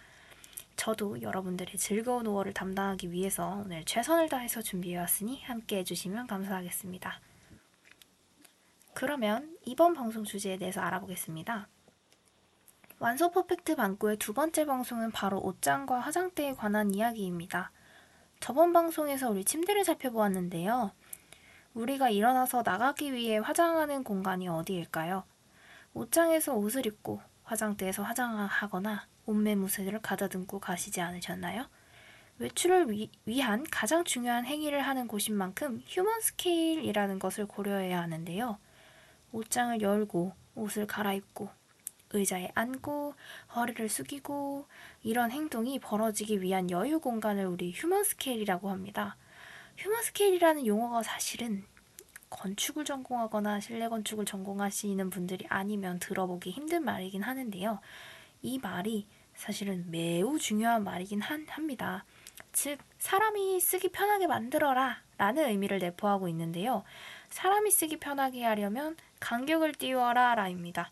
저도 0.75 1.21
여러분들의 1.21 1.77
즐거운 1.77 2.25
5월을 2.25 2.53
담당하기 2.53 3.11
위해서 3.11 3.61
오늘 3.63 3.83
최선을 3.85 4.29
다해서 4.29 4.61
준비해왔으니 4.61 5.41
함께 5.43 5.77
해주시면 5.77 6.27
감사하겠습니다. 6.27 7.19
그러면 8.93 9.57
이번 9.65 9.93
방송 9.93 10.23
주제에 10.23 10.57
대해서 10.57 10.81
알아보겠습니다. 10.81 11.67
완소 12.99 13.31
퍼펙트 13.31 13.75
방구의 13.75 14.17
두 14.17 14.33
번째 14.33 14.65
방송은 14.65 15.11
바로 15.11 15.39
옷장과 15.39 15.99
화장대에 15.99 16.53
관한 16.53 16.93
이야기입니다. 16.93 17.71
저번 18.39 18.73
방송에서 18.73 19.29
우리 19.29 19.43
침대를 19.43 19.83
살펴보았는데요. 19.83 20.91
우리가 21.73 22.09
일어나서 22.09 22.63
나가기 22.65 23.13
위해 23.13 23.37
화장하는 23.37 24.03
공간이 24.03 24.47
어디일까요? 24.47 25.23
옷장에서 25.95 26.53
옷을 26.53 26.85
입고 26.85 27.21
화장대에서 27.45 28.03
화장하거나 28.03 29.07
옷매무새를 29.25 30.01
가다듬고 30.01 30.59
가시지 30.59 30.99
않으셨나요? 30.99 31.67
외출을 32.37 32.91
위, 32.91 33.09
위한 33.25 33.63
가장 33.71 34.03
중요한 34.03 34.45
행위를 34.45 34.81
하는 34.81 35.07
곳인 35.07 35.35
만큼 35.37 35.81
human 35.87 36.19
scale이라는 36.19 37.17
것을 37.17 37.45
고려해야 37.45 38.01
하는데요. 38.01 38.59
옷장을 39.31 39.81
열고 39.81 40.33
옷을 40.55 40.85
갈아입고 40.85 41.49
의자에 42.11 42.51
앉고 42.55 43.15
허리를 43.55 43.87
숙이고 43.87 44.67
이런 45.01 45.31
행동이 45.31 45.79
벌어지기 45.79 46.41
위한 46.41 46.69
여유 46.71 46.99
공간을 46.99 47.45
우리 47.45 47.71
human 47.71 48.03
scale이라고 48.03 48.69
합니다. 48.69 49.15
휴먼 49.77 50.03
스케일이라는 50.03 50.67
용어가 50.67 51.03
사실은 51.03 51.65
건축을 52.29 52.85
전공하거나 52.85 53.59
실내 53.59 53.87
건축을 53.87 54.25
전공하시는 54.25 55.09
분들이 55.09 55.45
아니면 55.49 55.99
들어보기 55.99 56.51
힘든 56.51 56.83
말이긴 56.83 57.23
하는데요. 57.23 57.79
이 58.41 58.59
말이 58.59 59.07
사실은 59.35 59.89
매우 59.89 60.39
중요한 60.39 60.83
말이긴 60.83 61.21
한, 61.21 61.45
합니다. 61.49 62.05
즉, 62.51 62.79
사람이 62.99 63.59
쓰기 63.59 63.89
편하게 63.89 64.27
만들어라 64.27 65.01
라는 65.17 65.49
의미를 65.49 65.79
내포하고 65.79 66.27
있는데요. 66.29 66.83
사람이 67.29 67.71
쓰기 67.71 67.97
편하게 67.97 68.43
하려면 68.43 68.95
간격을 69.19 69.73
띄워라 69.73 70.35
라입니다. 70.35 70.89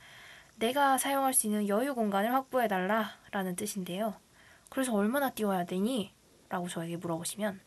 내가 0.58 0.98
사용할 0.98 1.34
수 1.34 1.48
있는 1.48 1.68
여유 1.68 1.96
공간을 1.96 2.34
확보해달라 2.34 3.18
라는 3.32 3.56
뜻인데요. 3.56 4.16
그래서 4.70 4.94
얼마나 4.94 5.30
띄워야 5.30 5.66
되니? 5.66 6.14
라고 6.50 6.68
저에게 6.68 6.98
물어보시면 6.98 7.60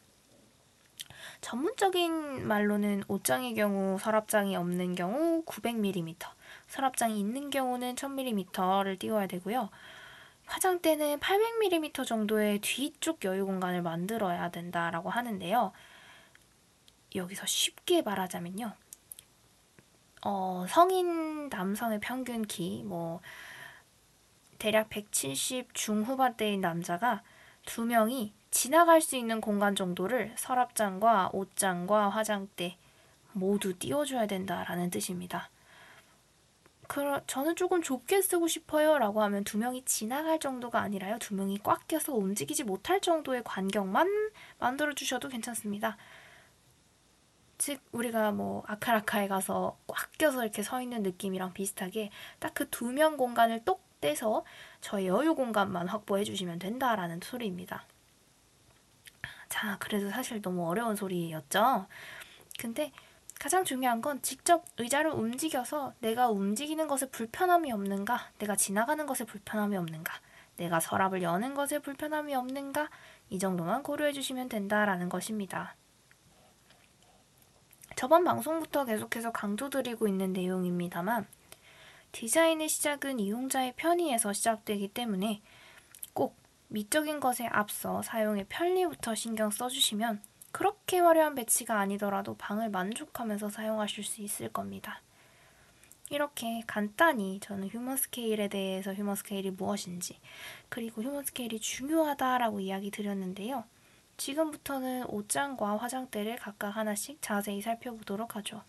전문적인 1.40 2.46
말로는 2.46 3.04
옷장의 3.08 3.54
경우 3.54 3.98
서랍장이 3.98 4.56
없는 4.56 4.94
경우 4.94 5.44
900mm, 5.44 6.16
서랍장이 6.68 7.18
있는 7.18 7.50
경우는 7.50 7.94
1000mm를 7.94 8.98
띄워야 8.98 9.26
되고요. 9.26 9.70
화장대는 10.46 11.18
800mm 11.18 12.06
정도의 12.06 12.60
뒤쪽 12.60 13.24
여유 13.24 13.44
공간을 13.44 13.82
만들어야 13.82 14.50
된다라고 14.50 15.10
하는데요. 15.10 15.72
여기서 17.14 17.46
쉽게 17.46 18.02
말하자면요. 18.02 18.72
어, 20.24 20.66
성인 20.68 21.48
남성의 21.48 22.00
평균 22.00 22.42
키, 22.46 22.82
뭐, 22.84 23.20
대략 24.58 24.88
170 24.88 25.74
중후반대인 25.74 26.60
남자가 26.60 27.22
두 27.64 27.84
명이 27.84 28.32
지나갈 28.56 29.02
수 29.02 29.16
있는 29.16 29.42
공간 29.42 29.74
정도를 29.74 30.32
서랍장과 30.38 31.28
옷장과 31.34 32.08
화장대 32.08 32.78
모두 33.32 33.78
띄워줘야 33.78 34.26
된다라는 34.26 34.88
뜻입니다. 34.88 35.50
그, 36.88 37.20
저는 37.26 37.54
조금 37.56 37.82
좁게 37.82 38.22
쓰고 38.22 38.48
싶어요 38.48 38.96
라고 38.98 39.22
하면 39.24 39.44
두 39.44 39.58
명이 39.58 39.84
지나갈 39.84 40.38
정도가 40.40 40.80
아니라요. 40.80 41.18
두 41.18 41.34
명이 41.34 41.58
꽉 41.64 41.86
껴서 41.86 42.14
움직이지 42.14 42.64
못할 42.64 43.02
정도의 43.02 43.42
간격만 43.44 44.08
만들어 44.58 44.94
주셔도 44.94 45.28
괜찮습니다. 45.28 45.98
즉, 47.58 47.80
우리가 47.92 48.32
뭐 48.32 48.62
아카라카에 48.66 49.28
가서 49.28 49.76
꽉 49.86 50.12
껴서 50.16 50.42
이렇게 50.44 50.62
서 50.62 50.80
있는 50.80 51.02
느낌이랑 51.02 51.52
비슷하게 51.52 52.10
딱 52.38 52.54
그 52.54 52.70
두 52.70 52.90
명 52.90 53.18
공간을 53.18 53.64
똑 53.66 53.84
떼서 54.00 54.44
저의 54.80 55.08
여유 55.08 55.34
공간만 55.34 55.88
확보해 55.88 56.24
주시면 56.24 56.58
된다라는 56.58 57.20
소리입니다. 57.22 57.84
자, 59.48 59.76
그래도 59.78 60.10
사실 60.10 60.42
너무 60.42 60.68
어려운 60.68 60.96
소리였죠? 60.96 61.86
근데 62.58 62.92
가장 63.38 63.64
중요한 63.64 64.00
건 64.00 64.22
직접 64.22 64.64
의자를 64.78 65.10
움직여서 65.10 65.94
내가 66.00 66.30
움직이는 66.30 66.88
것에 66.88 67.08
불편함이 67.10 67.70
없는가, 67.70 68.30
내가 68.38 68.56
지나가는 68.56 69.04
것에 69.06 69.24
불편함이 69.24 69.76
없는가, 69.76 70.14
내가 70.56 70.80
서랍을 70.80 71.22
여는 71.22 71.54
것에 71.54 71.78
불편함이 71.80 72.34
없는가, 72.34 72.88
이 73.28 73.38
정도만 73.38 73.82
고려해 73.82 74.12
주시면 74.12 74.48
된다라는 74.48 75.08
것입니다. 75.08 75.76
저번 77.94 78.24
방송부터 78.24 78.84
계속해서 78.84 79.32
강조드리고 79.32 80.08
있는 80.08 80.32
내용입니다만, 80.32 81.26
디자인의 82.12 82.68
시작은 82.68 83.20
이용자의 83.20 83.74
편의에서 83.76 84.32
시작되기 84.32 84.88
때문에 84.88 85.42
꼭 85.42 85.44
미적인 86.68 87.20
것에 87.20 87.46
앞서 87.46 88.02
사용의 88.02 88.46
편리부터 88.48 89.14
신경 89.14 89.50
써주시면 89.50 90.22
그렇게 90.52 90.98
화려한 90.98 91.34
배치가 91.34 91.78
아니더라도 91.80 92.36
방을 92.36 92.70
만족하면서 92.70 93.50
사용하실 93.50 94.04
수 94.04 94.22
있을 94.22 94.52
겁니다. 94.52 95.02
이렇게 96.08 96.62
간단히 96.66 97.40
저는 97.40 97.68
human 97.68 97.96
scale에 97.96 98.48
대해서 98.48 98.94
human 98.94 99.16
scale이 99.16 99.50
무엇인지 99.50 100.18
그리고 100.68 101.02
human 101.02 101.24
scale이 101.24 101.58
중요하다라고 101.58 102.60
이야기 102.60 102.90
드렸는데요. 102.90 103.64
지금부터는 104.16 105.06
옷장과 105.08 105.76
화장대를 105.76 106.36
각각 106.36 106.76
하나씩 106.76 107.20
자세히 107.20 107.60
살펴보도록 107.60 108.36
하죠. 108.36 108.62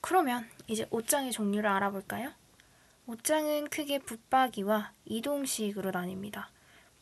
그러면 0.00 0.48
이제 0.66 0.86
옷장의 0.90 1.32
종류를 1.32 1.70
알아볼까요? 1.70 2.32
옷장은 3.12 3.68
크게 3.68 3.98
붙박이와 3.98 4.92
이동식으로 5.04 5.90
나뉩니다. 5.90 6.46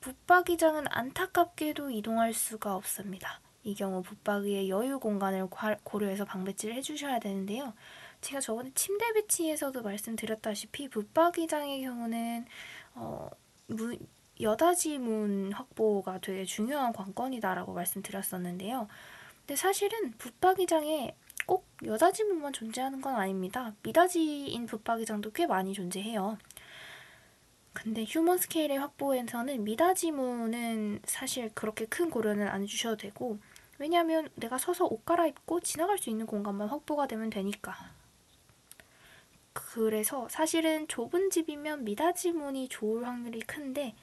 붙박이장은 0.00 0.86
안타깝게도 0.88 1.90
이동할 1.90 2.34
수가 2.34 2.74
없습니다. 2.74 3.40
이 3.62 3.76
경우 3.76 4.02
붙박이의 4.02 4.68
여유 4.70 4.98
공간을 4.98 5.46
고려해서 5.84 6.24
방배치를 6.24 6.74
해주셔야 6.74 7.20
되는데요. 7.20 7.74
제가 8.22 8.40
저번에 8.40 8.72
침대 8.74 9.12
배치에서도 9.12 9.80
말씀드렸다시피 9.82 10.88
붙박이장의 10.88 11.82
경우는 11.82 12.44
어, 12.96 13.30
문, 13.68 13.96
여닫이 14.40 14.98
문 14.98 15.52
확보가 15.52 16.18
되게 16.18 16.44
중요한 16.44 16.92
관건이다라고 16.92 17.72
말씀드렸었는데요. 17.72 18.88
근데 19.46 19.54
사실은 19.54 20.10
붙박이장에 20.18 21.14
꼭 21.50 21.67
여닫이문만 21.85 22.52
존재하는 22.52 23.00
건 23.00 23.17
아닙니다. 23.17 23.75
미닫이인 23.82 24.67
붙박이장도 24.67 25.32
꽤 25.32 25.49
많이 25.49 25.73
존재해요. 25.73 26.38
근데 27.73 28.05
휴먼 28.05 28.38
스케일의 28.38 28.79
확보에서는 28.79 29.64
미닫이문은 29.64 31.00
사실 31.02 31.50
그렇게 31.52 31.87
큰 31.87 32.08
고려는 32.08 32.47
안 32.47 32.67
주셔도 32.67 32.99
되고 32.99 33.38
왜냐하면 33.81 34.29
내가 34.37 34.58
서서 34.58 34.85
옷 34.85 35.05
갈아입고 35.05 35.58
지나갈 35.62 35.99
수 35.99 36.08
있는 36.08 36.25
공간만 36.26 36.69
확보가 36.69 37.08
되면 37.08 37.31
되니까 37.31 37.75
그래서 39.52 40.29
사실은 40.29 40.87
좁은 40.87 41.31
집이면 41.31 41.82
미닫이 41.82 42.31
문이 42.31 42.69
좋을 42.69 43.05
확률이 43.05 43.41
큰데 43.41 43.97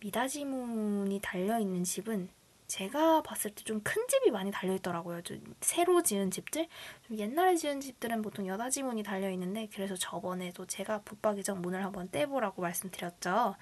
미닫이 0.00 0.46
문이 0.46 1.20
달려 1.20 1.60
있는 1.60 1.84
집은 1.84 2.28
제가 2.72 3.22
봤을 3.22 3.50
때 3.54 3.64
좀 3.64 3.82
큰 3.82 4.06
집이 4.08 4.30
많이 4.30 4.50
달려 4.50 4.72
있더라고요. 4.74 5.20
좀 5.22 5.42
새로 5.60 6.02
지은 6.02 6.30
집들, 6.30 6.68
좀 7.06 7.18
옛날에 7.18 7.54
지은 7.54 7.80
집들은 7.82 8.22
보통 8.22 8.46
여닫이 8.46 8.82
문이 8.82 9.02
달려 9.02 9.30
있는데 9.30 9.68
그래서 9.74 9.94
저번에도 9.94 10.64
제가 10.66 11.02
붙박이장 11.02 11.60
문을 11.60 11.84
한번 11.84 12.08
떼보라고 12.10 12.62
말씀드렸죠. 12.62 13.56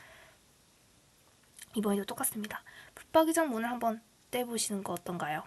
이번에도 1.74 2.04
똑같습니다. 2.04 2.62
붙박이장 2.94 3.50
문을 3.50 3.68
한번 3.68 4.00
떼보시는 4.30 4.84
거 4.84 4.92
어떤가요? 4.92 5.42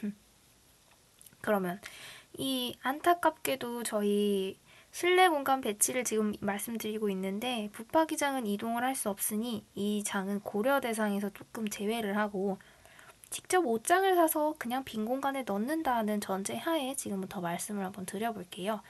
그러면 1.42 1.80
이 2.38 2.76
안타깝게도 2.82 3.82
저희 3.82 4.58
실내 4.92 5.28
공간 5.28 5.60
배치를 5.60 6.04
지금 6.04 6.32
말씀드리고 6.40 7.10
있는데 7.10 7.68
붙박이장은 7.72 8.46
이동을 8.46 8.82
할 8.84 8.94
수 8.96 9.08
없으니 9.10 9.64
이 9.74 10.02
장은 10.04 10.40
고려 10.40 10.80
대상에서 10.80 11.30
조금 11.30 11.68
제외를 11.68 12.16
하고 12.16 12.58
직접 13.30 13.64
옷장을 13.64 14.14
사서 14.16 14.54
그냥 14.58 14.84
빈 14.84 15.04
공간에 15.04 15.42
넣는다는 15.42 16.20
전제 16.20 16.56
하에 16.56 16.94
지금부터 16.96 17.40
말씀을 17.40 17.84
한번 17.84 18.04
드려볼게요. 18.06 18.82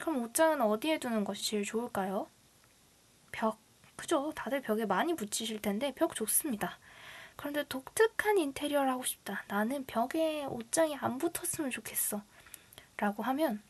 그럼 0.00 0.22
옷장은 0.22 0.60
어디에 0.60 0.98
두는 0.98 1.24
것이 1.24 1.44
제일 1.44 1.64
좋을까요? 1.64 2.26
벽. 3.32 3.58
그죠? 3.96 4.32
다들 4.34 4.60
벽에 4.62 4.84
많이 4.86 5.14
붙이실 5.14 5.60
텐데 5.60 5.92
벽 5.94 6.14
좋습니다. 6.14 6.78
그런데 7.36 7.64
독특한 7.68 8.38
인테리어를 8.38 8.90
하고 8.90 9.04
싶다. 9.04 9.44
나는 9.48 9.84
벽에 9.86 10.44
옷장이 10.44 10.96
안 10.96 11.18
붙었으면 11.18 11.70
좋겠어. 11.70 12.22
라고 12.96 13.22
하면 13.22 13.62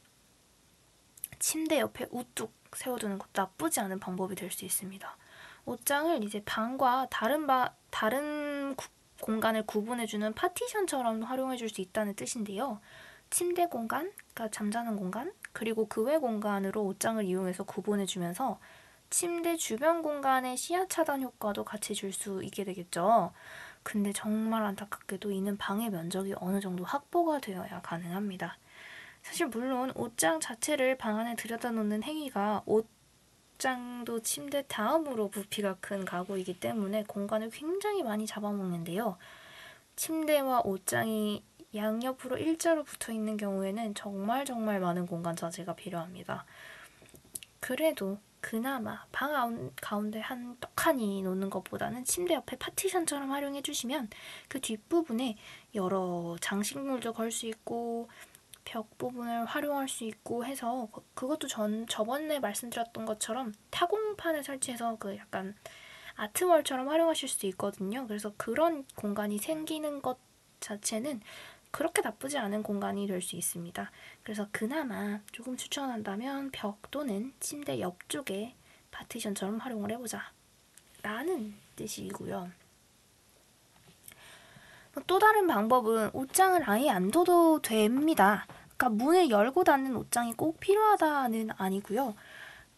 침대 1.39 1.81
옆에 1.81 2.07
우뚝 2.11 2.53
세워두는 2.75 3.19
것도 3.19 3.31
나쁘지 3.35 3.81
않은 3.81 4.01
방법이 4.01 4.35
될 4.35 4.51
수 4.51 4.65
있습니다. 4.65 5.17
옷장을 5.67 6.25
이제 6.25 6.43
방과 6.45 7.07
다른 7.11 7.47
바, 7.47 7.75
다른 7.91 8.75
구, 8.75 8.87
공간을 9.21 9.67
구분해주는 9.67 10.33
파티션처럼 10.35 11.23
활용해줄 11.23 11.69
수 11.69 11.81
있다는 11.81 12.15
뜻인데요. 12.15 12.81
침대 13.31 13.67
공간, 13.67 14.13
그러니까 14.35 14.49
잠자는 14.51 14.97
공간, 14.97 15.33
그리고 15.53 15.87
그 15.89 16.03
외 16.05 16.19
공간으로 16.19 16.85
옷장을 16.85 17.23
이용해서 17.25 17.65
구분해주면서 17.65 18.59
침대 19.11 19.57
주변 19.57 20.03
공간의 20.03 20.57
시야 20.57 20.87
차단 20.87 21.23
효과도 21.23 21.65
같이 21.65 21.95
줄 21.95 22.13
수 22.13 22.43
있게 22.43 22.65
되겠죠. 22.65 23.33
근데 23.83 24.13
정말 24.13 24.65
안타깝게도 24.65 25.31
이는 25.33 25.57
방의 25.57 25.91
면적이 25.91 26.35
어느 26.39 26.61
정도 26.61 26.85
확보가 26.85 27.41
되어야 27.41 27.81
가능합니다. 27.83 28.59
사실 29.23 29.47
물론 29.47 29.93
옷장 29.95 30.41
자체를 30.41 30.97
방 30.97 31.19
안에 31.19 31.37
들여다 31.37 31.71
놓는 31.73 32.03
행위가 32.03 32.63
옷 32.67 32.87
장도 33.59 34.21
침대 34.23 34.65
다음으로 34.69 35.29
부피가 35.29 35.77
큰 35.81 36.05
가구이기 36.05 36.61
때문에 36.61 37.05
공간을 37.05 37.51
굉장히 37.51 38.03
많이 38.03 38.27
잡아먹는데요. 38.27 39.19
침대와 39.97 40.63
옷장이 40.65 41.43
양옆으로 41.75 42.39
일자로 42.39 42.85
붙어 42.85 43.13
있는 43.13 43.37
경우에는 43.37 43.95
정말 43.95 44.45
정말 44.45 44.81
많은 44.81 45.07
공간 45.07 45.37
자재가 45.37 45.75
필요합니다. 45.75 46.47
그래도 47.61 48.19
그나마 48.41 49.05
방 49.11 49.73
가운데 49.81 50.21
한 50.21 50.57
떡하니 50.61 51.23
놓는 51.23 51.51
것보다는 51.51 52.05
침대 52.05 52.35
옆에 52.35 52.57
파티션처럼 52.57 53.33
활용해 53.33 53.63
주시면 53.63 54.09
그 54.49 54.61
뒷부분에 54.61 55.37
여러 55.75 56.37
장식물도 56.41 57.13
걸 57.13 57.33
수 57.33 57.47
있고 57.47 58.09
벽 58.69 58.99
부분을 58.99 59.47
활용할 59.47 59.89
수 59.89 60.05
있고 60.05 60.45
해서 60.45 60.89
그것도 61.15 61.49
전 61.49 61.87
저번에 61.87 62.39
말씀드렸던 62.39 63.07
것처럼 63.07 63.55
타공판을 63.71 64.45
설치해서 64.45 64.97
그 64.99 65.17
약간 65.17 65.57
아트월처럼 66.17 66.87
활용하실 66.87 67.31
수 67.31 67.47
있거든요. 67.47 68.07
그래서 68.07 68.35
그런 68.37 68.85
공간이 68.95 69.39
생기는 69.39 70.03
것 70.03 70.19
자체는 70.61 71.23
그렇게 71.71 72.03
나쁘지 72.03 72.37
않은 72.37 72.63
공간이 72.63 73.07
될 73.07 73.23
수 73.23 73.37
있습니다. 73.37 73.91
그래서 74.23 74.49
그나마 74.53 75.21
조금 75.33 75.57
추천한다면 75.57 76.51
벽 76.51 76.91
또는 76.91 77.33
침대 77.41 77.81
옆쪽에 77.81 78.55
파티션처럼 78.91 79.59
활용을 79.59 79.93
해보자. 79.93 80.31
라는 81.03 81.55
뜻이고요. 81.77 82.51
또 85.07 85.19
다른 85.19 85.47
방법은 85.47 86.11
옷장을 86.13 86.69
아예 86.69 86.91
안 86.91 87.11
둬도 87.11 87.63
됩니다. 87.63 88.47
그러니까 88.79 88.91
문을 88.91 89.31
열고 89.31 89.65
닫는 89.65 89.97
옷장이 89.97 90.35
꼭 90.35 90.61
필요하다는 90.61 91.51
아니고요. 91.59 92.15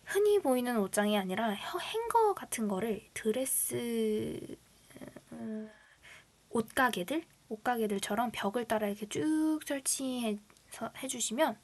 흔히 0.05 0.41
보이는 0.41 0.77
옷장이 0.79 1.17
아니라 1.17 1.51
행거 1.51 2.35
같은 2.35 2.67
거를 2.69 3.03
드레스 3.15 4.57
음, 5.33 5.71
옷가게들 6.51 7.23
옷가게들처럼 7.49 8.31
벽을 8.33 8.65
따라 8.67 8.89
이렇게 8.89 9.09
쭉 9.09 9.61
설치해서 9.67 10.91
해주시면 11.03 11.59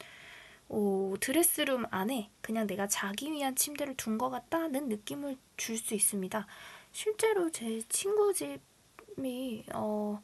오, 0.69 1.15
드레스룸 1.19 1.85
안에 1.91 2.29
그냥 2.41 2.67
내가 2.67 2.87
자기 2.87 3.31
위한 3.31 3.55
침대를 3.55 3.95
둔 3.97 4.17
것 4.17 4.29
같다는 4.29 4.89
느낌을 4.89 5.37
줄 5.57 5.77
수 5.77 5.95
있습니다. 5.95 6.45
실제로 6.91 7.49
제 7.51 7.81
친구 7.89 8.33
집이 8.33 9.65
어, 9.73 10.21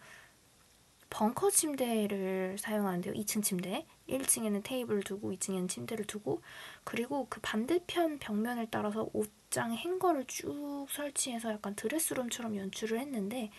벙커 1.13 1.51
침대를 1.51 2.57
사용하는데요. 2.57 3.13
2층 3.13 3.43
침대. 3.43 3.85
1층에는 4.09 4.63
테이블을 4.63 5.03
두고 5.03 5.31
2층에는 5.33 5.69
침대를 5.69 6.05
두고 6.05 6.41
그리고 6.83 7.27
그 7.29 7.39
반대편 7.39 8.17
벽면을 8.17 8.67
따라서 8.71 9.07
옷장 9.13 9.73
행거를 9.73 10.25
쭉 10.25 10.87
설치해서 10.89 11.51
약간 11.51 11.75
드레스룸처럼 11.75 12.55
연출을 12.57 12.99
했는데 12.99 13.51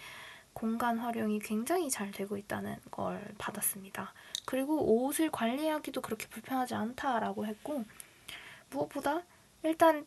공간 0.52 0.98
활용이 0.98 1.38
굉장히 1.38 1.90
잘 1.90 2.10
되고 2.10 2.36
있다는 2.36 2.76
걸 2.90 3.32
받았습니다. 3.38 4.12
그리고 4.44 5.04
옷을 5.04 5.30
관리하기도 5.30 6.00
그렇게 6.00 6.26
불편하지 6.26 6.74
않다라고 6.74 7.46
했고 7.46 7.84
무엇보다 8.70 9.22
일단 9.62 10.04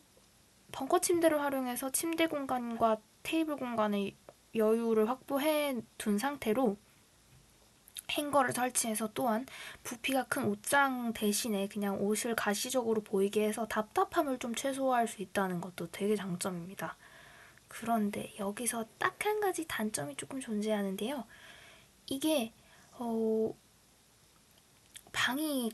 벙커 0.72 0.98
침대를 0.98 1.40
활용해서 1.40 1.88
침대 1.92 2.26
공간과 2.26 2.98
테이블 3.22 3.56
공간의 3.56 4.14
여유를 4.54 5.08
확보해 5.08 5.80
둔 5.96 6.18
상태로 6.18 6.76
행거를 8.10 8.52
설치해서 8.52 9.10
또한 9.14 9.46
부피가 9.84 10.24
큰 10.24 10.44
옷장 10.44 11.12
대신에 11.12 11.68
그냥 11.68 12.00
옷을 12.00 12.34
가시적으로 12.34 13.02
보이게 13.02 13.44
해서 13.46 13.66
답답함을 13.66 14.38
좀 14.38 14.54
최소화할 14.54 15.08
수 15.08 15.22
있다는 15.22 15.60
것도 15.60 15.90
되게 15.90 16.16
장점입니다. 16.16 16.96
그런데 17.68 18.32
여기서 18.38 18.86
딱 18.98 19.18
한 19.26 19.40
가지 19.40 19.66
단점이 19.66 20.16
조금 20.16 20.40
존재하는데요. 20.40 21.24
이게 22.06 22.52
어, 22.92 23.52
방이 25.12 25.70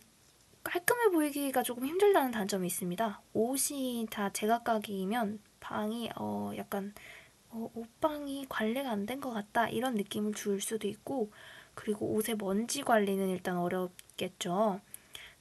깔끔해 0.64 1.11
보이기가 1.11 1.62
조금 1.62 1.87
힘들다는 1.87 2.30
단점이 2.32 2.66
있습니다. 2.66 3.20
옷이 3.35 4.06
다 4.11 4.30
제각각이면 4.32 5.40
방이 5.61 6.11
어, 6.16 6.52
약간 6.56 6.94
어, 7.50 7.70
옷방이 7.75 8.47
관리가 8.49 8.90
안 8.90 9.06
된 9.06 9.20
것 9.20 9.30
같다 9.32 9.68
이런 9.68 9.94
느낌을 9.94 10.32
줄 10.35 10.61
수도 10.61 10.88
있고 10.88 11.30
그리고 11.75 12.07
옷의 12.14 12.37
먼지 12.37 12.83
관리는 12.83 13.28
일단 13.28 13.57
어렵겠죠. 13.59 14.81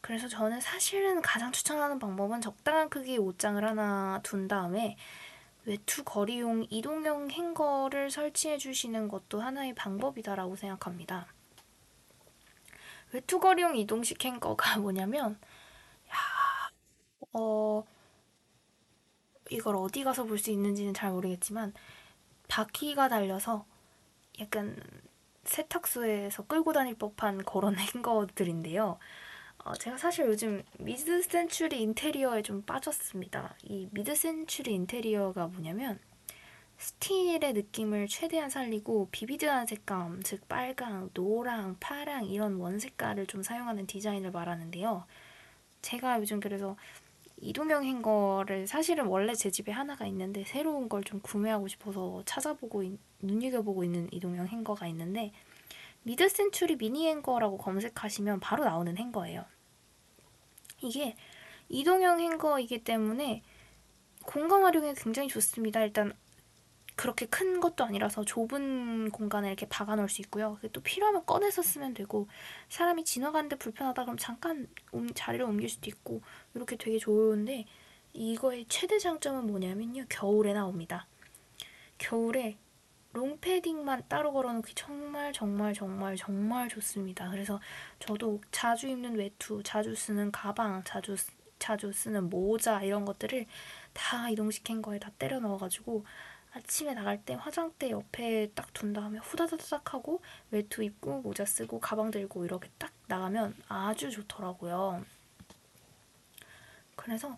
그래서 0.02 0.28
저는 0.28 0.60
사실은 0.62 1.22
가장 1.22 1.52
추천하는 1.52 2.00
방법은 2.00 2.42
적당한 2.42 2.90
크기의 2.90 3.18
옷장을 3.20 3.64
하나 3.64 4.20
둔 4.24 4.48
다음에 4.48 4.98
외투 5.66 6.04
걸이용 6.04 6.68
이동형 6.70 7.32
행거를 7.32 8.12
설치해 8.12 8.58
주시는 8.58 9.08
것도 9.08 9.42
하나의 9.42 9.74
방법이다라고 9.76 10.56
생각합니다. 10.58 11.28
외투 13.14 13.40
걸이용 13.40 13.76
이동식 13.78 14.24
행거가 14.26 14.78
뭐냐면 14.80 15.40
야, 16.12 16.16
어 17.34 17.84
이걸 19.50 19.76
어디 19.76 20.04
가서 20.04 20.24
볼 20.26 20.38
수 20.38 20.52
있는지는 20.52 20.94
잘 20.94 21.12
모르겠지만 21.12 21.74
바퀴가 22.48 23.10
달려서 23.10 23.66
약간 24.40 24.76
세탁소에서 25.44 26.46
끌고 26.46 26.74
다닐 26.74 26.96
법한 26.96 27.46
그런 27.46 27.76
행거들인데요. 27.76 28.98
어, 29.66 29.74
제가 29.74 29.98
사실 29.98 30.26
요즘 30.26 30.64
mid-century 30.80 31.82
인테리어에 31.82 32.42
좀 32.42 32.62
빠졌습니다. 32.64 33.56
이 33.64 33.88
mid-century 33.92 34.74
인테리어가 34.74 35.48
뭐냐면 35.48 36.00
스틸의 36.78 37.54
느낌을 37.54 38.08
최대한 38.08 38.50
살리고 38.50 39.08
vivid한 39.12 39.68
색감, 39.68 40.24
즉 40.24 40.48
빨강, 40.50 41.12
노랑, 41.14 41.78
파랑 41.80 42.26
이런 42.26 42.56
원 42.56 42.80
색깔을 42.80 43.26
좀 43.28 43.42
사용하는 43.42 43.88
디자인을 43.88 44.32
말하는데요. 44.32 45.06
제가 45.82 46.20
요즘 46.20 46.40
그래서 46.40 46.76
이동형 47.44 47.84
행거를 47.84 48.68
사실은 48.68 49.06
원래 49.08 49.34
제 49.36 49.52
집에 49.52 49.72
하나가 49.72 50.06
있는데 50.08 50.44
새로운 50.46 50.88
걸 50.90 51.04
좀 51.04 51.20
구매하고 51.20 51.68
싶어서 51.68 52.24
찾아보고 52.26 52.84
눈여겨보고 53.22 53.84
있는 53.84 54.08
이동형 54.12 54.48
행거가 54.48 54.88
있는데 54.88 55.34
mid-century 56.04 56.78
미니 56.78 57.08
행거라고 57.08 57.58
검색하시면 57.58 58.40
바로 58.40 58.64
나오는 58.64 58.98
행거예요. 58.98 59.44
이게 60.82 61.16
이동형 61.70 62.20
행거이기 62.20 62.84
때문에 62.84 63.42
공간 64.26 64.64
활용에 64.64 64.94
굉장히 64.96 65.28
좋습니다. 65.28 65.82
일단 65.84 66.14
그렇게 66.96 67.26
큰 67.26 67.60
것도 67.60 67.84
아니라서 67.84 68.24
좁은 68.24 69.10
공간에 69.12 69.48
이렇게 69.48 69.68
박아 69.68 69.96
놓을 69.96 70.10
수 70.10 70.22
있고요. 70.22 70.60
또 70.72 70.82
필요하면 70.82 71.26
꺼내서 71.26 71.62
쓰면 71.62 71.94
되고 71.94 72.28
사람이 72.70 73.04
지나가는데 73.04 73.56
불편하다 73.58 74.04
그럼 74.04 74.18
잠깐 74.18 74.68
자리를 75.16 75.44
옮길 75.46 75.70
수도 75.70 75.90
있고 75.90 76.22
이렇게 76.54 76.76
되게 76.76 77.00
좋은데 77.00 77.66
이거의 78.14 78.66
최대 78.70 79.00
장점은 79.00 79.48
뭐냐면요. 79.48 80.06
겨울에 80.10 80.54
나옵니다. 80.54 81.08
겨울에 81.98 82.58
롱패딩만 83.14 84.04
따로 84.08 84.34
걸어놓기 84.34 84.74
정말 84.76 85.34
정말 85.34 85.74
정말 85.74 86.16
정말 86.16 86.68
좋습니다. 86.70 87.30
그래서 87.30 87.60
저도 88.00 88.42
자주 88.52 88.88
입는 88.88 89.16
외투, 89.16 89.62
자주 89.64 89.96
쓰는 89.96 90.32
가방, 90.32 90.84
자주 90.84 91.16
자주 91.60 91.94
쓰는 91.94 92.30
모자 92.30 92.84
이런 92.84 93.06
것들을 93.06 93.46
다 93.94 94.30
이동시킨 94.30 94.82
거에 94.82 95.00
다 95.00 95.12
때려 95.18 95.40
넣어가지고 95.40 96.04
아침에 96.54 96.94
나갈 96.94 97.24
때 97.24 97.34
화장대 97.34 97.90
옆에 97.90 98.52
딱 98.56 98.74
둔 98.74 98.92
다음에 98.94 99.20
후다다닥 99.20 99.94
하고 99.94 100.22
외투 100.52 100.84
입고 100.84 101.22
모자 101.22 101.46
쓰고 101.46 101.80
가방 101.80 102.12
들고 102.12 102.44
이렇게 102.46 102.70
딱 102.78 102.92
나가면 103.08 103.56
아주 103.68 104.12
좋더라고요. 104.12 105.06
그래서 106.96 107.38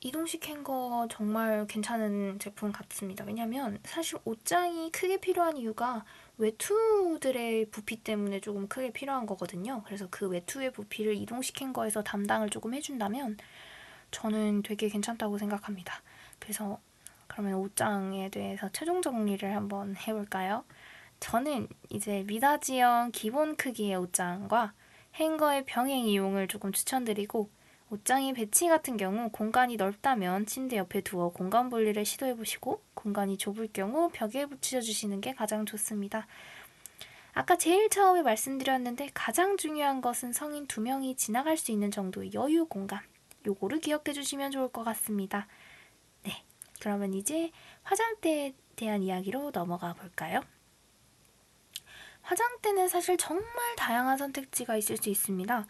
이동식 0.00 0.46
행거 0.46 1.08
정말 1.10 1.66
괜찮은 1.66 2.38
제품 2.38 2.70
같습니다. 2.72 3.24
왜냐면 3.24 3.78
사실 3.84 4.18
옷장이 4.24 4.92
크게 4.92 5.18
필요한 5.20 5.56
이유가 5.56 6.04
외투들의 6.38 7.70
부피 7.70 7.96
때문에 8.04 8.40
조금 8.40 8.68
크게 8.68 8.92
필요한 8.92 9.26
거거든요. 9.26 9.82
그래서 9.84 10.06
그 10.10 10.28
외투의 10.28 10.72
부피를 10.72 11.16
이동식 11.16 11.60
행거에서 11.60 12.02
담당을 12.02 12.50
조금 12.50 12.74
해준다면 12.74 13.38
저는 14.10 14.62
되게 14.62 14.88
괜찮다고 14.88 15.38
생각합니다. 15.38 16.02
그래서 16.38 16.80
그러면 17.38 17.60
옷장에 17.60 18.30
대해서 18.30 18.68
최종 18.72 19.00
정리를 19.00 19.54
한번 19.54 19.94
해볼까요? 19.94 20.64
저는 21.20 21.68
이제 21.88 22.24
미닫이형 22.26 23.12
기본 23.12 23.54
크기의 23.54 23.94
옷장과 23.94 24.72
행거의 25.14 25.64
병행 25.64 26.06
이용을 26.06 26.48
조금 26.48 26.72
추천드리고 26.72 27.48
옷장이 27.90 28.32
배치 28.32 28.66
같은 28.66 28.96
경우 28.96 29.30
공간이 29.30 29.76
넓다면 29.76 30.46
침대 30.46 30.78
옆에 30.78 31.00
두어 31.00 31.28
공간 31.28 31.70
분리를 31.70 32.04
시도해보시고 32.04 32.82
공간이 32.94 33.38
좁을 33.38 33.68
경우 33.72 34.10
벽에 34.12 34.46
붙여주시는 34.46 35.20
게 35.20 35.32
가장 35.32 35.64
좋습니다. 35.64 36.26
아까 37.34 37.56
제일 37.56 37.88
처음에 37.88 38.22
말씀드렸는데 38.22 39.10
가장 39.14 39.56
중요한 39.56 40.00
것은 40.00 40.32
성인 40.32 40.66
두 40.66 40.80
명이 40.80 41.14
지나갈 41.14 41.56
수 41.56 41.70
있는 41.70 41.92
정도의 41.92 42.34
여유 42.34 42.66
공간. 42.66 42.98
요거를 43.46 43.78
기억해 43.78 44.12
주시면 44.12 44.50
좋을 44.50 44.72
것 44.72 44.82
같습니다. 44.82 45.46
네, 46.78 46.80
그러면 46.80 47.12
이제 47.14 47.50
화장대에 47.82 48.54
대한 48.76 49.02
이야기로 49.02 49.50
넘어가 49.50 49.94
볼까요? 49.94 50.42
화장대는 52.22 52.88
사실 52.88 53.16
정말 53.16 53.44
다양한 53.76 54.16
선택지가 54.16 54.76
있을 54.76 54.96
수 54.96 55.08
있습니다. 55.08 55.66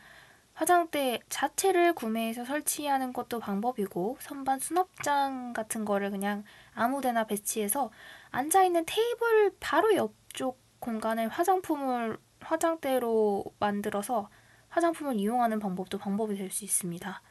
화장대 0.54 1.20
자체를 1.28 1.94
구매해서 1.94 2.44
설치하는 2.44 3.12
것도 3.12 3.38
방법이고 3.38 4.18
선반 4.20 4.58
수납장 4.58 5.52
같은 5.52 5.84
거를 5.84 6.10
그냥 6.10 6.44
아무데나 6.74 7.24
배치해서 7.24 7.90
앉아 8.30 8.64
있는 8.64 8.84
테이블 8.84 9.54
바로 9.60 9.94
옆쪽 9.94 10.58
공간에 10.80 11.26
화장품을 11.26 12.18
화장대로 12.40 13.44
만들어서 13.60 14.28
화장품을 14.68 15.14
이용하는 15.16 15.60
방법도 15.60 15.98
방법이 15.98 16.36
될 16.36 16.50
수 16.50 16.64
있습니다. 16.64 17.22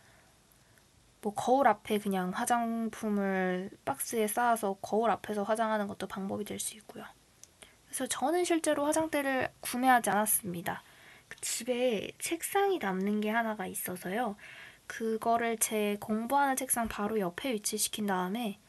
뭐 1.22 1.34
거울 1.34 1.68
앞에 1.68 2.00
그냥 2.00 2.32
화장품을 2.32 3.72
박스에 3.86 4.28
쌓아서 4.28 4.78
거울 4.82 5.10
앞에서 5.12 5.44
화장하는 5.44 5.88
것도 5.88 6.08
방법이 6.08 6.46
될 6.46 6.60
수 6.60 6.76
있고요. 6.78 7.06
그래서 7.86 8.06
저는 8.08 8.44
실제로 8.44 8.86
화장대를 8.86 9.50
구매하지 9.62 10.10
않았습니다. 10.10 10.84
그 11.28 11.38
집에 11.42 12.12
책상이 12.20 12.80
남는 12.80 13.22
게 13.22 13.30
하나가 13.30 13.66
있어서요. 13.66 14.36
그거를 14.88 15.58
제 15.58 15.98
공부하는 16.00 16.56
책상 16.56 16.88
바로 16.88 17.20
옆에 17.20 17.54
위치시킨 17.54 18.06
다음에 18.08 18.60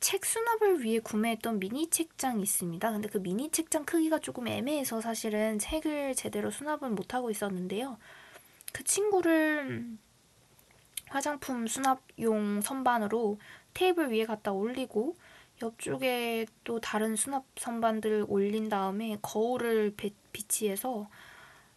책 0.00 0.24
수납을 0.24 0.82
위해 0.82 1.00
구매했던 1.00 1.58
미니 1.58 1.90
책장이 1.90 2.42
있습니다. 2.42 2.92
근데 2.92 3.08
그 3.08 3.18
미니 3.18 3.50
책장 3.50 3.84
크기가 3.84 4.18
조금 4.20 4.46
애매해서 4.46 5.00
사실은 5.00 5.58
책을 5.58 6.14
제대로 6.14 6.50
수납은 6.50 6.94
못하고 6.94 7.30
있었는데요. 7.30 7.98
그 8.72 8.84
친구를 8.84 9.98
화장품 11.10 11.66
수납용 11.66 12.60
선반으로 12.60 13.38
테이블 13.74 14.10
위에 14.10 14.26
갖다 14.26 14.52
올리고 14.52 15.16
옆쪽에 15.62 16.46
또 16.64 16.80
다른 16.80 17.16
수납 17.16 17.44
선반들 17.56 18.26
올린 18.28 18.68
다음에 18.68 19.18
거울을 19.22 19.94
비치해서 20.32 21.08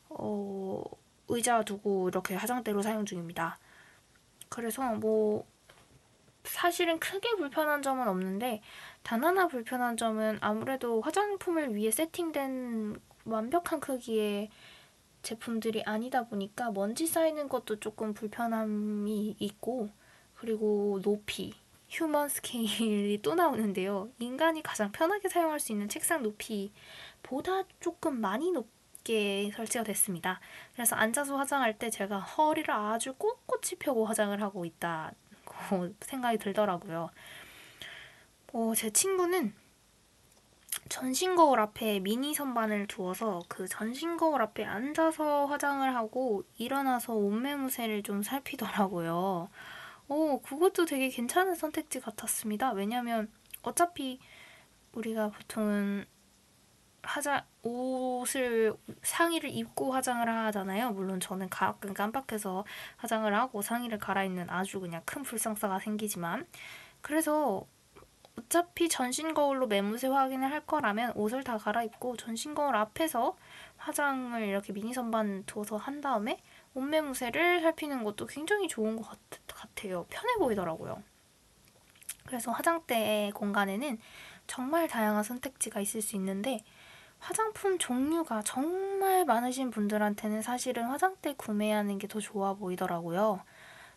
어, 0.10 0.84
의자 1.28 1.64
두고 1.64 2.10
이렇게 2.10 2.36
화장대로 2.36 2.82
사용 2.82 3.06
중입니다. 3.06 3.58
그래서 4.50 4.84
뭐 4.96 5.46
사실은 6.44 7.00
크게 7.00 7.36
불편한 7.38 7.82
점은 7.82 8.08
없는데 8.08 8.62
단 9.04 9.24
하나 9.24 9.48
불편한 9.48 9.96
점은 9.96 10.38
아무래도 10.42 11.02
화장품을 11.02 11.76
위해 11.76 11.92
세팅된 11.92 13.00
완벽한 13.26 13.80
크기의 13.80 14.50
제품들이 15.22 15.84
아니다 15.84 16.28
보니까 16.28 16.72
먼지 16.72 17.08
쌓이는 17.08 17.50
것도 17.50 17.80
조금 17.80 18.14
불편함이 18.14 19.36
있고 19.40 19.90
그리고 20.36 21.00
높이 21.04 21.54
휴먼 21.90 22.30
스케일이 22.30 23.22
또 23.22 23.36
나오는데요. 23.36 24.10
인간이 24.20 24.64
가장 24.64 24.92
편하게 24.92 25.30
사용할 25.30 25.60
수 25.60 25.72
있는 25.72 25.90
책상 25.90 26.24
높이보다 26.24 27.64
조금 27.80 28.20
많이 28.22 28.52
높 28.52 28.70
높게 29.02 29.52
설치가 29.56 29.84
됐습니다. 29.84 30.40
그래서 30.74 30.96
앉아서 30.96 31.38
화장할 31.38 31.78
때 31.78 31.90
제가 31.90 32.20
허리를 32.20 32.72
아주 32.74 33.14
꼿꼿이 33.14 33.80
펴고 33.80 34.06
화장을 34.06 34.40
하고 34.42 34.66
있다고 34.66 35.14
생각이 36.02 36.38
들더라고요. 36.38 37.10
어, 38.54 38.74
제 38.76 38.90
친구는 38.90 39.54
전신 40.92 41.38
거울 41.38 41.62
앞에 41.62 42.02
미니 42.02 42.34
선반을 42.34 42.86
두어서 42.86 43.42
그 43.48 43.66
전신 43.66 44.18
거울 44.18 44.42
앞에 44.42 44.66
앉아서 44.66 45.46
화장을 45.46 45.96
하고 45.96 46.44
일어나서 46.58 47.14
옷매무새를 47.14 48.04
좀 48.04 48.22
살피더라고요. 48.22 49.48
오, 50.10 50.42
그것도 50.42 50.84
되게 50.84 51.08
괜찮은 51.08 51.56
선택지 51.56 52.02
같았습니다. 52.02 52.74
왜냐면 52.74 53.32
어차피 53.62 54.20
우리가 54.92 55.30
보통은 55.30 56.06
화장 57.04 57.42
옷을 57.64 58.76
상의를 59.02 59.50
입고 59.50 59.94
화장을 59.94 60.28
하잖아요. 60.28 60.92
물론 60.92 61.22
저는 61.22 61.48
가끔 61.50 61.94
깜빡해서 61.94 62.66
화장을 62.98 63.34
하고 63.34 63.62
상의를 63.62 63.98
갈아입는 63.98 64.50
아주 64.50 64.82
그냥 64.82 65.02
큰 65.06 65.24
불상사가 65.24 65.80
생기지만 65.80 66.46
그래서 67.00 67.66
어차피 68.42 68.90
전신 68.90 69.34
거울로 69.34 69.68
매무새 69.68 70.08
확인을 70.08 70.52
할 70.52 70.66
거라면 70.66 71.14
옷을 71.16 71.44
다 71.44 71.58
갈아입고 71.58 72.18
전신 72.18 72.56
거울 72.56 72.76
앞에서 72.76 73.38
화장을 73.78 74.42
이렇게 74.42 74.74
미니 74.74 74.94
선반 74.94 75.44
두어서 75.46 75.78
한 75.78 76.02
다음에 76.02 76.38
옷 76.74 76.82
매무새를 76.82 77.62
살피는 77.62 78.04
것도 78.04 78.26
굉장히 78.28 78.68
좋은 78.68 78.96
것 78.96 79.10
같, 79.10 79.20
아요 79.84 80.06
편해 80.10 80.36
보이더라고요. 80.38 81.02
그래서 82.26 82.52
화장대 82.52 83.32
공간에는 83.34 83.98
정말 84.48 84.88
다양한 84.88 85.24
선택지가 85.24 85.80
있을 85.82 86.02
수 86.02 86.16
있는데 86.16 86.64
화장품 87.20 87.78
종류가 87.78 88.42
정말 88.44 89.26
많으신 89.26 89.70
분들한테는 89.70 90.42
사실은 90.42 90.86
화장대 90.86 91.34
구매하는 91.36 91.98
게 91.98 92.08
더 92.08 92.20
좋아 92.20 92.54
보이더라고요. 92.54 93.42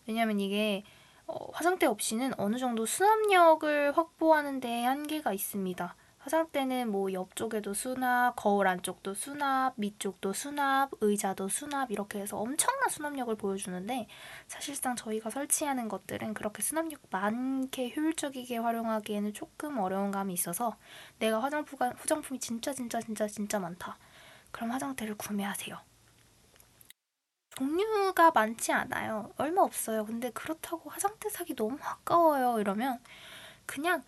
왜냐면 0.06 0.40
이게 0.40 0.84
어, 1.26 1.50
화장대 1.52 1.86
없이는 1.86 2.32
어느 2.38 2.58
정도 2.58 2.86
수납력을 2.86 3.96
확보하는 3.96 4.60
데 4.60 4.84
한계가 4.84 5.32
있습니다. 5.32 5.96
화장대는 6.24 6.90
뭐 6.90 7.12
옆쪽에도 7.12 7.74
수납, 7.74 8.34
거울 8.36 8.66
안쪽도 8.66 9.12
수납, 9.12 9.74
밑쪽도 9.76 10.32
수납, 10.32 10.90
의자도 11.02 11.48
수납 11.48 11.90
이렇게 11.90 12.20
해서 12.20 12.38
엄청난 12.38 12.88
수납력을 12.88 13.34
보여주는데 13.36 14.06
사실상 14.46 14.96
저희가 14.96 15.28
설치하는 15.28 15.88
것들은 15.90 16.32
그렇게 16.32 16.62
수납력 16.62 17.00
많게 17.10 17.92
효율적이게 17.94 18.56
활용하기에는 18.56 19.34
조금 19.34 19.78
어려운 19.78 20.10
감이 20.10 20.32
있어서 20.32 20.76
내가 21.18 21.42
화장품, 21.42 21.78
화장품이 21.78 22.40
진짜 22.40 22.72
진짜 22.72 23.02
진짜 23.02 23.26
진짜 23.26 23.58
많다. 23.58 23.98
그럼 24.50 24.70
화장대를 24.70 25.16
구매하세요. 25.16 25.93
종류가 27.56 28.32
많지 28.32 28.72
않아요. 28.72 29.32
얼마 29.36 29.62
없어요. 29.62 30.04
근데 30.04 30.30
그렇다고 30.30 30.90
화장대 30.90 31.28
사기 31.28 31.54
너무 31.54 31.78
아까워요. 31.80 32.60
이러면 32.60 32.98
그냥 33.66 34.02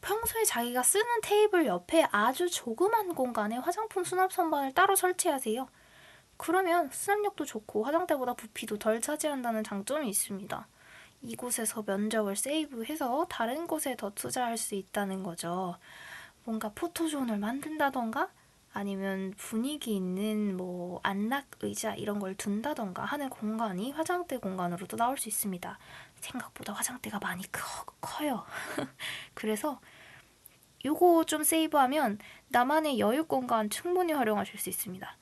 평소에 0.00 0.44
자기가 0.44 0.82
쓰는 0.82 1.06
테이블 1.22 1.66
옆에 1.66 2.06
아주 2.12 2.48
조그만 2.48 3.14
공간에 3.14 3.56
화장품 3.56 4.04
수납 4.04 4.32
선반을 4.32 4.74
따로 4.74 4.94
설치하세요. 4.94 5.68
그러면 6.36 6.88
수납력도 6.92 7.44
좋고 7.44 7.84
화장대보다 7.84 8.34
부피도 8.34 8.78
덜 8.78 9.00
차지한다는 9.00 9.64
장점이 9.64 10.08
있습니다. 10.08 10.68
이곳에서 11.22 11.82
면적을 11.84 12.36
세이브해서 12.36 13.26
다른 13.28 13.66
곳에 13.66 13.96
더 13.96 14.10
투자할 14.10 14.56
수 14.56 14.76
있다는 14.76 15.24
거죠. 15.24 15.76
뭔가 16.44 16.70
포토존을 16.74 17.38
만든다던가 17.38 18.28
아니면 18.78 19.34
분위기 19.36 19.96
있는 19.96 20.56
뭐 20.56 21.00
안락 21.02 21.46
의자 21.62 21.94
이런 21.96 22.20
걸 22.20 22.36
둔다던가 22.36 23.04
하는 23.04 23.28
공간이 23.28 23.90
화장대 23.90 24.36
공간으로도 24.36 24.96
나올 24.96 25.18
수 25.18 25.28
있습니다. 25.28 25.76
생각보다 26.20 26.74
화장대가 26.74 27.18
많이 27.18 27.42
커, 27.50 27.84
커요. 28.00 28.44
그래서 29.34 29.80
요거 30.84 31.24
좀 31.24 31.42
세이브하면 31.42 32.18
나만의 32.50 33.00
여유 33.00 33.26
공간 33.26 33.68
충분히 33.68 34.12
활용하실 34.12 34.60
수 34.60 34.68
있습니다. 34.68 35.16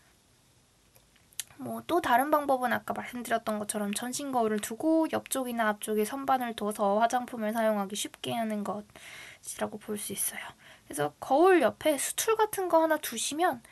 뭐 1.57 1.81
또 1.87 2.03
다른 2.03 2.31
방법은 2.31 2.75
아까 2.75 2.93
말씀드렸던 2.93 3.59
것처럼 3.59 3.95
전신 3.95 4.33
거울을 4.33 4.59
두고 4.61 5.07
옆쪽이나 5.13 5.67
앞쪽에 5.69 6.05
선반을 6.05 6.57
둬서 6.57 6.99
화장품을 6.99 7.55
사용하기 7.55 7.97
쉽게 7.97 8.35
하는 8.35 8.65
것이라고 8.65 9.79
볼 9.79 9.97
수 9.97 10.13
있어요. 10.13 10.41
그래서 10.87 11.13
거울 11.21 11.63
옆에 11.63 11.99
수툴 11.99 12.37
같은 12.37 12.69
거 12.69 12.83
하나 12.83 12.97
두시면 12.97 13.63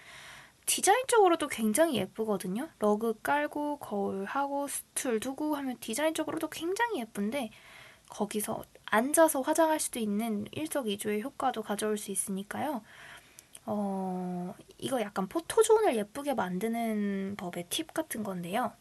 디자인적으로도 0.67 1.49
굉장히 1.49 1.97
예쁘거든요. 1.97 2.69
러그 2.79 3.21
깔고 3.23 3.79
거울 3.79 4.25
하고 4.25 4.67
수툴 4.67 5.21
두고 5.21 5.57
하면 5.57 5.79
디자인적으로도 5.79 6.49
굉장히 6.49 7.01
예쁜데 7.01 7.51
거기서 8.09 8.65
앉아서 8.87 9.41
화장할 9.43 9.81
수도 9.81 9.99
있는 9.99 10.47
일석이조의 10.53 11.23
효과도 11.23 11.63
가져올 11.63 11.99
수 11.99 12.11
있으니까요. 12.11 12.83
어, 13.67 14.55
이거 14.79 15.01
약간 15.01 15.29
포토존을 15.29 15.97
예쁘게 15.97 16.35
만드는 16.35 17.37
법의 17.37 17.67
팁 17.71 17.93
같은 17.93 18.23
건데요. 18.23 18.73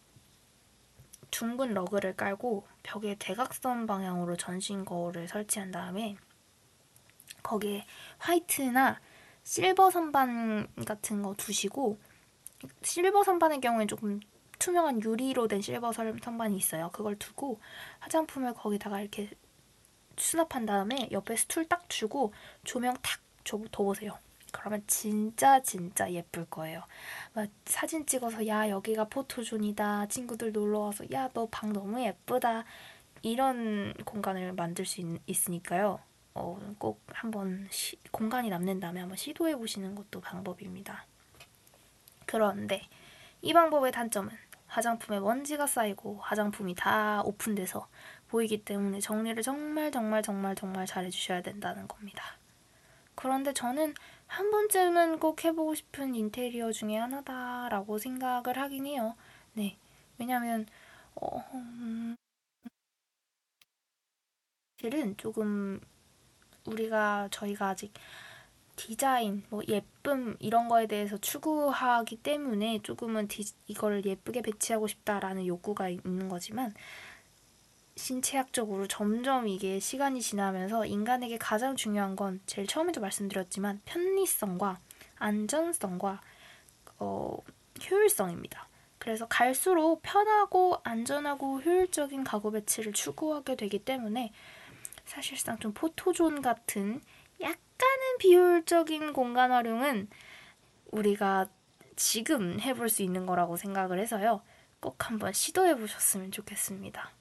둥근 1.32 1.74
러그를 1.74 2.16
깔고 2.16 2.68
벽에 2.84 3.16
대각선 3.18 3.88
방향으로 3.88 4.36
전신 4.38 4.86
거울을 4.86 5.28
설치한 5.28 5.72
다음에 5.72 6.16
거기에 7.42 7.86
화이트나 8.20 9.00
실버 9.44 9.92
선반 9.92 10.68
같은 10.86 11.22
거 11.22 11.34
두시고 11.36 11.98
실버 12.82 13.24
선반의 13.24 13.60
경우엔 13.62 13.88
조금 13.88 14.20
투명한 14.60 15.04
유리로 15.04 15.48
된 15.48 15.62
실버 15.62 15.92
선반이 15.94 16.56
있어요. 16.58 16.90
그걸 16.94 17.18
두고 17.18 17.60
화장품을 18.00 18.54
거기다가 18.54 19.02
이렇게 19.02 19.30
수납한 20.18 20.66
다음에 20.66 21.10
옆에 21.12 21.36
스툴 21.36 21.66
딱 21.68 21.90
주고 21.90 22.34
조명 22.64 22.96
탁 23.02 23.20
둬보세요. 23.72 24.18
그러면 24.52 24.84
진짜 24.88 25.62
진짜 25.62 26.12
예쁠 26.12 26.46
거예요. 26.46 26.84
막 27.34 27.50
사진 27.66 28.06
찍어서 28.06 28.48
야 28.48 28.70
여기가 28.70 29.06
포토존이다. 29.06 30.08
친구들 30.08 30.52
놀러 30.52 30.80
와서 30.80 31.04
야 31.12 31.28
너 31.34 31.48
방 31.48 31.74
너무 31.74 32.02
예쁘다. 32.02 32.64
이런 33.24 33.94
공간을 34.06 34.54
만들 34.54 34.86
수 34.86 35.02
있, 35.02 35.50
으니까요 35.50 36.00
어, 36.36 36.60
꼭 36.78 37.02
한번 37.08 37.68
시, 37.72 37.98
공간이 38.12 38.50
남는 38.50 38.80
다음에 38.80 39.00
한번 39.00 39.18
시도해 39.18 39.56
보시는 39.56 39.96
것도 39.96 40.22
방법입니다. 40.22 41.06
그런데 42.26 42.82
이 43.42 43.54
방법의 43.54 43.92
단점은 43.92 44.32
화장품에 44.68 45.20
먼지가 45.20 45.68
쌓이고 45.68 46.20
화장품이 46.22 46.76
다 46.76 47.22
오픈돼서 47.24 47.88
보이기 48.30 48.64
때문에 48.66 49.00
정리를 49.00 49.42
정말 49.44 49.92
정말 49.92 50.24
정말 50.24 50.56
정말 50.56 50.86
잘 50.88 51.06
해주셔야 51.06 51.42
된다는 51.42 51.88
겁니다. 51.88 52.24
그런데 53.16 53.54
저는 53.54 53.94
한 54.28 54.50
번쯤은 54.52 55.20
꼭 55.20 55.44
해보고 55.46 55.76
싶은 55.76 56.16
인테리어 56.16 56.72
중에 56.72 56.98
하나다라고 56.98 58.00
생각을 58.00 58.58
하긴 58.58 58.88
해요. 58.88 59.16
네. 59.54 59.78
왜냐면, 60.18 60.66
어, 61.16 61.40
음, 61.54 62.16
실은 64.80 65.16
조금 65.18 65.80
우리가 66.66 67.30
저희가 67.32 67.70
아직 67.70 67.94
디자인, 68.76 69.44
뭐 69.50 69.62
예쁨 69.68 70.36
이런 70.40 70.68
거에 70.68 70.88
대해서 70.88 71.18
추구하기 71.18 72.18
때문에 72.18 72.80
조금은 72.82 73.28
디, 73.28 73.46
이걸 73.68 74.04
예쁘게 74.04 74.42
배치하고 74.42 74.88
싶다라는 74.88 75.46
욕구가 75.46 75.90
있는 75.90 76.28
거지만 76.28 76.74
신체학적으로 77.96 78.88
점점 78.88 79.48
이게 79.48 79.80
시간이 79.80 80.22
지나면서 80.22 80.86
인간에게 80.86 81.38
가장 81.38 81.76
중요한 81.76 82.16
건 82.16 82.42
제일 82.48 82.68
처음에도 82.68 83.02
말씀드렸지만 83.02 83.82
편리성과 83.86 84.80
안전성과 85.18 86.22
어, 86.98 87.38
효율성입니다. 87.90 88.68
그래서 88.98 89.28
갈수록 89.28 90.02
편하고 90.02 90.80
안전하고 90.84 91.62
효율적인 91.62 92.24
가구 92.24 92.52
배치를 92.52 92.94
추구하게 92.94 93.56
되기 93.58 93.78
때문에 93.80 94.32
사실상 95.06 95.58
좀 95.60 95.74
포토존 95.74 96.42
같은 96.42 97.02
약간은 97.42 98.18
비효율적인 98.20 99.14
공간 99.14 99.52
활용은 99.52 100.10
우리가 100.92 101.48
지금 101.96 102.60
해볼 102.60 102.90
수 102.90 103.04
있는 103.04 103.26
거라고 103.26 103.58
생각을 103.58 104.00
해서요. 104.00 104.42
꼭 104.80 105.10
한번 105.10 105.34
시도해 105.34 105.76
보셨으면 105.78 106.32
좋겠습니다. 106.32 107.12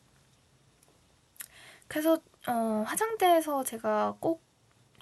그래서 1.89 2.19
어, 2.49 2.85
화장대에서 2.87 3.65
제가 3.65 4.17
꼭 4.21 4.43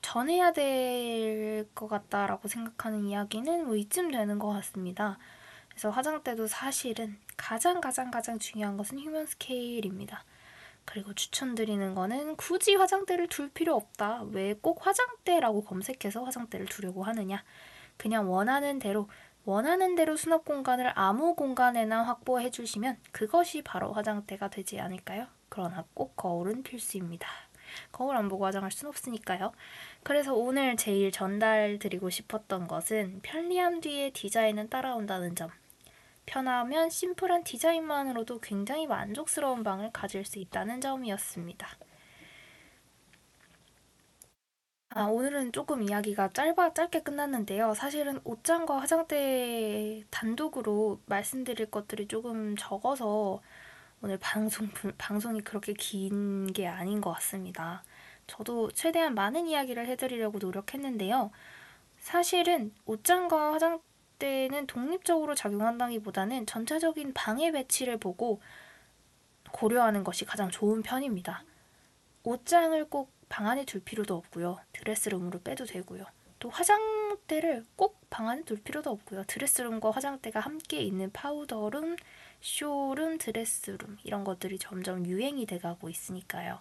전해야 0.03 0.53
될 0.53 1.67
것 1.75 1.89
같다라고 1.89 2.49
생각하는 2.49 3.05
이야기는 3.07 3.67
뭐 3.67 3.77
이쯤 3.77 4.11
되는 4.11 4.39
것 4.39 4.49
같습니다. 4.49 5.19
그래서 5.69 5.91
화장대도 5.91 6.47
사실은 6.49 7.19
가장 7.37 7.81
가장 7.81 8.11
가장 8.11 8.39
중요한 8.39 8.77
것은 8.77 8.99
휴먼 8.99 9.27
스케일입니다. 9.27 10.25
그리고 10.91 11.15
추천드리는 11.15 11.95
거는 11.95 12.35
굳이 12.37 12.75
화장대를 12.75 13.29
둘 13.29 13.49
필요 13.49 13.77
없다. 13.77 14.25
왜 14.33 14.55
꼭 14.61 14.85
화장대라고 14.85 15.63
검색해서 15.65 16.25
화장대를 16.25 16.67
두려고 16.67 17.05
하느냐. 17.05 17.45
그냥 17.97 18.31
원하는 18.31 18.79
대로 18.81 19.09
원하는 19.45 19.95
대로 19.95 20.17
수납 20.17 20.45
공간을 20.45 20.93
아무 20.97 21.35
공간에나 21.35 22.03
확보해 22.03 22.51
주시면 22.51 22.99
그것이 23.13 23.63
바로 23.63 23.93
화장대가 23.93 24.49
되지 24.51 24.81
않을까요? 24.81 25.27
그러나 25.49 25.85
꼭 25.95 26.17
거울은 26.17 26.63
필수입니다. 26.65 27.29
거울 27.93 28.17
안 28.17 28.29
보고 28.29 28.45
화장할 28.45 28.73
순 28.73 28.89
없으니까요. 28.89 29.53
그래서 30.03 30.35
오늘 30.35 30.77
제일 30.77 31.13
전달드리고 31.13 32.11
싶었던 32.11 32.67
것은 32.67 33.21
편리함 33.23 33.81
뒤에 33.81 34.11
디자인은 34.11 34.69
따라온다는 34.71 35.37
점. 35.37 35.51
편하면 36.31 36.91
심플한 36.91 37.43
디자인만으로도 37.43 38.39
굉장히 38.39 38.87
만족스러운 38.87 39.65
방을 39.65 39.91
가질 39.93 40.25
수 40.25 40.39
있다는 40.39 40.81
점이었습니다. 40.81 41.67
아, 44.93 45.05
오늘은 45.05 45.53
조금 45.53 45.83
이야기가 45.83 46.31
짧아, 46.33 46.73
짧게 46.75 47.03
끝났는데요. 47.03 47.75
사실은 47.75 48.21
옷장과 48.25 48.79
화장대 48.81 50.05
단독으로 50.11 51.01
말씀드릴 51.07 51.67
것들이 51.71 52.07
조금 52.09 52.57
적어서 52.57 53.41
오늘 54.03 54.19
방송, 54.19 54.69
방송이 54.99 55.41
그렇게 55.43 55.73
긴 55.75 56.53
게 56.53 56.67
아닌 56.69 57.01
것 57.01 57.13
같습니다. 57.15 57.83
저도 58.27 58.71
최대한 58.73 59.15
많은 59.15 59.47
이야기를 59.49 59.87
해드리려고 59.89 60.39
노력했는데요. 60.39 61.31
사실은 61.99 62.73
옷장과 62.87 63.53
화장대는 63.53 64.69
독립적으로 64.69 65.35
작용한다기보다는 65.35 66.47
전체적인 66.47 67.13
방의 67.15 67.51
배치를 67.51 67.97
보고 67.97 68.41
고려하는 69.51 70.05
것이 70.05 70.25
가장 70.25 70.49
좋은 70.51 70.83
편입니다. 70.83 71.43
옷장을 72.23 72.85
꼭 72.85 73.21
방 73.31 73.47
안에 73.47 73.65
둘 73.65 73.81
필요도 73.81 74.17
없고요. 74.17 74.59
드레스룸으로 74.73 75.41
빼도 75.41 75.65
되고요. 75.65 76.05
또 76.41 76.51
화장대를 76.51 77.65
꼭 77.77 77.99
방 78.11 78.29
안에 78.29 78.43
둘 78.43 78.61
필요도 78.61 78.91
없고요. 78.91 79.23
드레스룸과 79.29 79.93
화장대가 79.93 80.41
함께 80.41 80.81
있는 80.83 81.13
파우더룸, 81.13 81.95
쇼룸, 82.41 83.19
드레스룸 83.19 83.99
이런 84.03 84.25
것들이 84.25 84.59
점점 84.59 85.07
유행이 85.07 85.47
돼가고 85.47 85.89
있으니까요. 85.89 86.59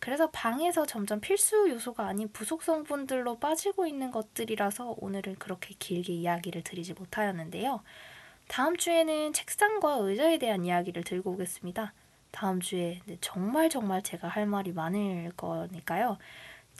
그래서 0.00 0.30
방에서 0.30 0.86
점점 0.86 1.20
필수 1.20 1.68
요소가 1.68 2.06
아닌 2.06 2.30
부속 2.32 2.62
성분들로 2.62 3.38
빠지고 3.38 3.86
있는 3.86 4.10
것들이라서 4.10 4.96
오늘은 4.98 5.36
그렇게 5.36 5.74
길게 5.78 6.12
이야기를 6.12 6.62
드리지 6.62 6.94
못하였는데요. 6.94 7.82
다음 8.46 8.76
주에는 8.76 9.32
책상과 9.32 9.96
의자에 10.00 10.38
대한 10.38 10.64
이야기를 10.64 11.04
들고 11.04 11.32
오겠습니다. 11.32 11.92
다음 12.30 12.60
주에 12.60 13.00
정말 13.20 13.68
정말 13.68 14.02
제가 14.02 14.28
할 14.28 14.46
말이 14.46 14.72
많을 14.72 15.32
거니까요. 15.36 16.18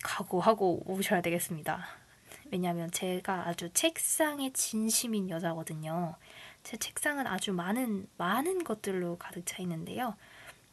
각오하고 0.02 0.84
오셔야 0.86 1.20
되겠습니다. 1.20 1.86
왜냐하면 2.50 2.90
제가 2.90 3.48
아주 3.48 3.70
책상에 3.72 4.50
진심인 4.52 5.28
여자거든요. 5.28 6.14
제 6.62 6.76
책상은 6.76 7.26
아주 7.26 7.52
많은 7.52 8.08
많은 8.16 8.64
것들로 8.64 9.18
가득 9.18 9.44
차 9.44 9.62
있는데요. 9.62 10.14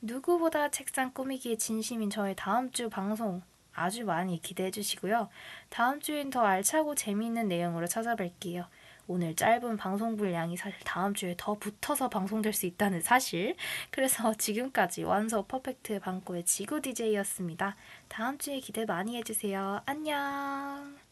누구보다 0.06 0.70
책상 0.70 1.12
꾸미기에 1.14 1.58
진심인 1.58 2.12
저의 2.12 2.36
다음 2.36 2.72
주 2.72 2.90
방송 2.90 3.42
아주 3.74 4.06
많이 4.06 4.40
기대해 4.40 4.70
주시고요. 4.72 5.30
다음 5.70 6.00
주엔 6.00 6.30
더 6.30 6.46
알차고 6.46 6.96
재미있는 6.96 7.48
내용으로 7.48 7.88
찾아뵐게요. 7.88 8.68
오늘 9.08 9.36
짧은 9.36 9.78
방송 9.78 10.16
분량이 10.16 10.58
사실 10.58 10.80
다음 10.84 11.14
주에 11.14 11.36
더 11.38 11.56
붙어서 11.56 12.10
방송될 12.10 12.54
수 12.54 12.66
있다는 12.66 13.02
사실. 13.02 13.56
그래서 13.90 14.34
지금까지 14.38 15.04
완소 15.04 15.44
퍼펙트 15.44 16.00
방구의 16.00 16.46
지구 16.46 16.82
DJ였습니다. 16.82 17.76
다음 18.08 18.38
주에 18.38 18.60
기대 18.60 18.86
많이 18.86 19.18
해주세요. 19.18 19.82
안녕! 19.86 21.05